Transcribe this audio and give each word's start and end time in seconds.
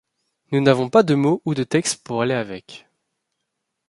Nous 0.51 0.61
n'avons 0.61 0.89
pas 0.89 1.03
de 1.03 1.13
mots 1.13 1.43
ou 1.45 1.53
de 1.53 1.63
textes 1.63 2.01
pour 2.03 2.23
aller 2.23 2.33
avec. 2.33 2.87